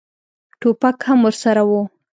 [0.59, 1.71] ټوپک هم ورسره و.